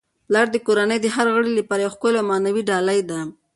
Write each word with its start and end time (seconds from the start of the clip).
پلار 0.27 0.47
د 0.51 0.55
کورنی 0.65 0.97
د 1.01 1.07
هر 1.15 1.27
غړي 1.35 1.51
لپاره 1.59 1.81
یو 1.83 1.93
ښکلی 1.95 2.17
او 2.19 2.27
معنوي 2.31 2.63
ډالۍ 2.69 2.99
ده. 3.09 3.19